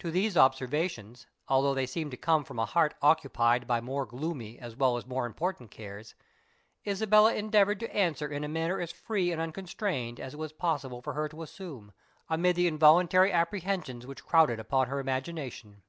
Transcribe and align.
To 0.00 0.10
these 0.10 0.36
observations, 0.36 1.28
although 1.46 1.72
they 1.72 1.86
seemed 1.86 2.10
to 2.10 2.16
come 2.16 2.42
from 2.42 2.58
a 2.58 2.66
heart 2.66 2.94
occupied 3.00 3.68
by 3.68 3.80
more 3.80 4.04
gloomy 4.04 4.58
as 4.58 4.74
well 4.74 4.96
as 4.96 5.06
more 5.06 5.24
important 5.24 5.70
cares, 5.70 6.16
Isabella 6.84 7.34
endeavoured 7.36 7.78
to 7.78 7.94
answer 7.96 8.26
in 8.26 8.42
a 8.42 8.48
manner 8.48 8.80
as 8.80 8.90
free 8.90 9.30
and 9.30 9.40
unconstrained 9.40 10.18
as 10.18 10.34
it 10.34 10.38
was 10.38 10.52
possible 10.52 11.00
for 11.00 11.12
her 11.12 11.28
to 11.28 11.42
assume, 11.42 11.92
amid 12.28 12.56
the 12.56 12.66
involuntary 12.66 13.30
apprehensions 13.30 14.04
which 14.04 14.24
crowded 14.26 14.58
upon 14.58 14.88
her 14.88 14.98
imagination. 14.98 15.84